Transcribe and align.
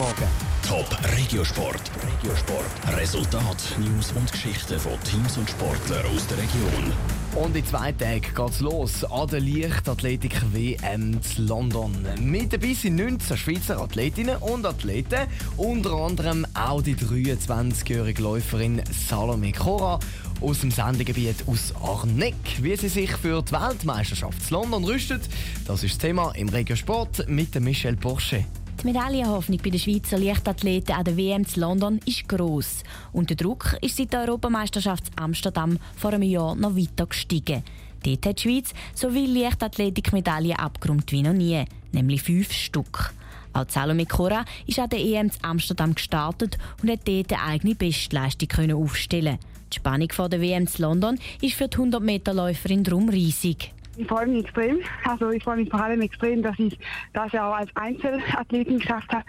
Morgen. 0.00 0.28
Top 0.66 0.96
Regiosport. 1.14 1.90
Regiosport. 2.02 2.96
Resultat, 2.96 3.58
News 3.78 4.12
und 4.12 4.32
Geschichten 4.32 4.78
von 4.78 4.92
Teams 5.04 5.36
und 5.36 5.50
Sportlern 5.50 6.06
aus 6.06 6.26
der 6.26 6.38
Region. 6.38 6.92
Und 7.34 7.54
in 7.54 7.66
zwei 7.66 7.92
Tagen 7.92 8.22
geht's 8.34 8.60
los 8.60 9.04
an 9.04 9.28
der 9.28 9.40
Leichtathletik 9.40 10.40
WM 10.54 11.22
zu 11.22 11.42
London. 11.42 11.92
Mit 12.18 12.54
dabei 12.54 12.72
sind 12.72 12.96
19 12.96 13.36
Schweizer 13.36 13.78
Athletinnen 13.78 14.38
und 14.38 14.64
Athleten, 14.64 15.26
unter 15.58 15.92
anderem 15.92 16.46
auch 16.54 16.80
die 16.80 16.96
23-jährige 16.96 18.22
Läuferin 18.22 18.80
Salome 19.06 19.52
Cora 19.52 19.98
aus 20.40 20.60
dem 20.60 20.70
Sendegebiet 20.70 21.44
aus 21.46 21.74
Arneck. 21.82 22.62
Wie 22.62 22.74
sie 22.74 22.88
sich 22.88 23.10
für 23.10 23.42
die 23.42 23.52
Weltmeisterschaft 23.52 24.46
zu 24.46 24.54
London 24.54 24.82
rüstet, 24.82 25.28
das 25.66 25.84
ist 25.84 25.96
das 25.96 25.98
Thema 25.98 26.32
im 26.36 26.48
Regiosport 26.48 27.28
mit 27.28 27.54
Michel 27.60 27.96
Porsche. 27.96 28.46
Die 28.82 28.86
Medaillenhoffnung 28.86 29.58
bei 29.62 29.68
den 29.68 29.78
Schweizer 29.78 30.16
Leichtathleten 30.16 30.94
an 30.94 31.04
der 31.04 31.14
WM 31.14 31.46
zu 31.46 31.60
London 31.60 32.00
ist 32.06 32.26
gross. 32.26 32.82
Und 33.12 33.28
der 33.28 33.36
Druck 33.36 33.76
ist 33.82 33.98
seit 33.98 34.14
der 34.14 34.20
Europameisterschaft 34.20 35.04
Amsterdam 35.16 35.78
vor 35.96 36.14
einem 36.14 36.22
Jahr 36.22 36.54
noch 36.54 36.74
weiter 36.74 37.04
gestiegen. 37.04 37.62
Dort 38.02 38.24
hat 38.24 38.38
die 38.38 38.42
Schweiz 38.42 38.72
so 38.94 39.10
viele 39.10 39.42
Leichtathletikmedaillen 39.42 40.54
abgerundet 40.56 41.12
wie 41.12 41.22
noch 41.22 41.34
nie, 41.34 41.62
nämlich 41.92 42.22
fünf 42.22 42.52
Stück. 42.52 43.12
Auch 43.52 43.68
Salome 43.68 44.06
Cora 44.06 44.46
ist 44.66 44.78
an 44.78 44.88
der 44.88 45.00
EM 45.00 45.30
zu 45.30 45.40
Amsterdam 45.42 45.94
gestartet 45.94 46.56
und 46.80 46.90
hat 46.90 47.06
dort 47.06 47.34
eine 47.34 47.42
eigene 47.42 47.74
Bestleistung 47.74 48.72
aufstellen 48.72 49.38
Die 49.70 49.76
Spannung 49.76 50.10
vor 50.10 50.30
der 50.30 50.40
WM 50.40 50.66
zu 50.66 50.80
London 50.80 51.18
ist 51.42 51.54
für 51.54 51.68
die 51.68 51.76
100-Meter-Läuferin 51.76 52.84
drum 52.84 53.10
riesig. 53.10 53.74
Ich 53.96 54.06
freue 54.06 54.26
mich 54.26 54.44
extrem. 54.44 54.78
Also 55.04 55.30
ich 55.30 55.42
freue 55.42 55.56
mich 55.56 55.70
vor 55.70 55.82
allem 55.82 56.00
extrem, 56.00 56.42
dass 56.42 56.58
ich 56.58 56.78
das 57.12 57.32
ja 57.32 57.48
auch 57.48 57.54
als 57.54 57.70
Einzelathletin 57.74 58.78
geschafft 58.78 59.12
habe, 59.12 59.24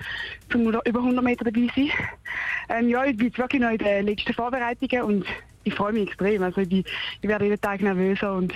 zum 0.50 0.68
über 0.68 1.00
100 1.00 1.24
Meter 1.24 1.46
dabei 1.46 1.68
sein. 1.76 1.90
Ähm, 2.70 2.90
ja, 2.90 3.04
ich 3.06 3.18
bin 3.18 3.28
jetzt 3.28 3.38
wirklich 3.38 3.62
noch 3.62 3.72
in 3.72 3.78
den 3.78 4.06
letzten 4.06 4.34
Vorbereitungen 4.34 5.04
und 5.04 5.26
ich 5.64 5.74
freue 5.74 5.94
mich 5.94 6.08
extrem. 6.08 6.44
Also 6.44 6.62
ich, 6.62 6.72
ich 6.72 7.30
werde 7.30 7.46
jeden 7.46 7.60
Tag 7.60 7.82
nervöser 7.82 8.34
und 8.34 8.54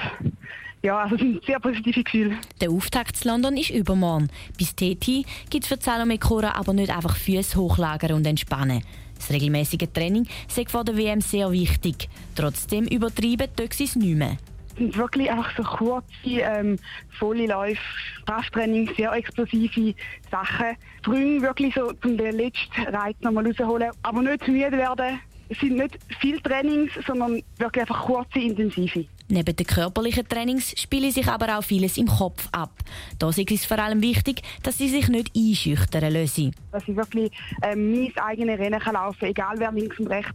ja, 0.81 0.99
also 0.99 1.15
es 1.15 1.21
sind 1.21 1.43
sehr 1.45 1.59
positive 1.59 2.03
Gefühle. 2.03 2.37
Der 2.61 2.69
Auftakt 2.69 3.15
zu 3.15 3.27
London 3.27 3.57
ist 3.57 3.71
übermorgen. 3.71 4.29
Bis 4.57 4.75
TT 4.75 5.25
gibt 5.49 5.63
es 5.63 5.67
für 5.67 5.77
Salome 5.79 6.19
Cora 6.19 6.51
aber 6.51 6.73
nicht 6.73 6.95
einfach 6.95 7.15
Füße 7.15 7.57
hochlagern 7.57 8.13
und 8.13 8.27
entspannen. 8.27 8.83
Das 9.17 9.31
regelmäßige 9.31 9.87
Training 9.93 10.27
ist 10.47 10.69
vor 10.69 10.83
der 10.83 10.95
WM 10.95 11.21
sehr 11.21 11.51
wichtig. 11.51 12.09
Trotzdem 12.35 12.85
übertrieben 12.85 13.47
tut 13.55 13.73
sie 13.73 13.85
es 13.85 13.95
nicht 13.95 14.15
mehr 14.15 14.37
sind 14.77 14.97
wirklich 14.97 15.29
einfach 15.29 15.55
so 15.55 15.63
kurze, 15.63 16.05
ähm, 16.25 16.77
volle 17.17 17.47
Läufe, 17.47 17.81
Krafttraining, 18.25 18.89
sehr 18.95 19.11
explosive 19.13 19.95
Sachen. 20.31 20.75
Sprünge 20.99 21.41
wirklich 21.41 21.73
so 21.75 21.91
zum 21.93 22.17
letzten 22.17 22.81
Reiz 22.87 23.15
nochmal 23.21 23.47
rausholen, 23.47 23.91
aber 24.03 24.21
nicht 24.21 24.43
zu 24.43 24.51
müde 24.51 24.71
werden. 24.71 25.19
Es 25.47 25.59
sind 25.59 25.75
nicht 25.75 25.99
viele 26.19 26.41
Trainings, 26.41 26.91
sondern 27.05 27.41
wirklich 27.57 27.81
einfach 27.81 28.05
kurze, 28.05 28.39
intensive. 28.39 29.05
Neben 29.27 29.55
den 29.55 29.65
körperlichen 29.65 30.27
Trainings 30.27 30.79
spiele 30.79 31.11
sich 31.11 31.27
aber 31.27 31.57
auch 31.57 31.63
vieles 31.63 31.97
im 31.97 32.07
Kopf 32.07 32.47
ab. 32.51 32.71
Da 33.17 33.29
ist 33.29 33.51
es 33.51 33.65
vor 33.65 33.79
allem 33.79 34.01
wichtig, 34.01 34.41
dass 34.61 34.77
sie 34.77 34.89
sich 34.89 35.07
nicht 35.07 35.31
einschüchtern 35.35 36.13
lassen. 36.13 36.53
Dass 36.71 36.87
ich 36.87 36.95
wirklich 36.95 37.31
ähm, 37.63 37.91
mein 37.91 38.17
eigenes 38.17 38.59
Rennen 38.59 38.79
kann 38.79 38.93
laufen 38.93 39.19
kann, 39.19 39.29
egal 39.29 39.55
wer 39.57 39.71
links 39.71 39.99
und 39.99 40.07
rechts 40.07 40.33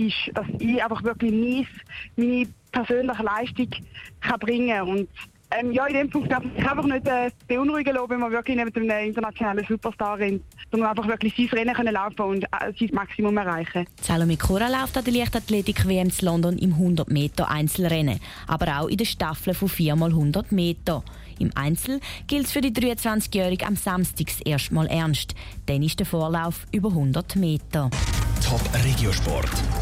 ist, 0.00 0.36
dass 0.36 0.46
ich 0.58 0.82
einfach 0.82 1.02
wirklich 1.02 1.32
mein, 1.32 1.66
meine 2.16 2.48
persönliche 2.72 3.22
Leistung 3.22 3.68
kann 4.20 4.38
bringen 4.38 4.68
kann. 4.68 4.88
Und 4.88 5.08
ähm, 5.52 5.72
ja, 5.72 5.86
in 5.86 5.94
dem 5.94 6.10
Punkt 6.10 6.30
darf 6.30 6.44
ich 6.44 6.68
einfach 6.68 6.84
nicht 6.84 7.06
äh, 7.08 7.30
beunruhigen 7.48 7.94
lassen, 7.94 8.10
wenn 8.10 8.20
man 8.20 8.30
wirklich 8.30 8.56
neben 8.56 8.90
einem 8.90 9.08
internationalen 9.08 9.66
Superstar 9.66 10.18
rennt, 10.18 10.42
sondern 10.70 10.90
einfach 10.90 11.08
wirklich 11.08 11.34
sein 11.36 11.48
Rennen 11.48 11.74
können 11.74 11.92
laufen 11.92 12.20
und 12.20 12.44
äh, 12.44 12.72
sein 12.78 12.90
Maximum 12.92 13.36
erreichen. 13.36 13.86
Salome 14.00 14.36
Cora 14.36 14.68
läuft 14.68 14.96
an 14.96 15.04
der 15.04 15.12
Leichtathletik 15.12 15.88
WM 15.88 16.08
in 16.08 16.26
London 16.26 16.58
im 16.58 16.74
100 16.74 17.10
Meter 17.10 17.50
Einzelrennen, 17.50 18.20
aber 18.46 18.80
auch 18.80 18.88
in 18.88 18.98
der 18.98 19.06
Staffel 19.06 19.54
von 19.54 19.68
4x100 19.68 20.54
Meter. 20.54 21.02
Im 21.40 21.50
Einzel 21.54 22.00
gilt 22.26 22.46
es 22.46 22.52
für 22.52 22.60
die 22.60 22.70
23-Jährige 22.70 23.66
am 23.66 23.74
Samstag 23.74 24.26
erstmal 24.44 24.86
ernst. 24.86 25.34
Dann 25.66 25.82
ist 25.82 25.98
der 25.98 26.06
Vorlauf 26.06 26.66
über 26.70 26.90
100 26.90 27.36
Meter. 27.36 27.90
Top 28.46 28.60
Regiosport, 28.84 29.50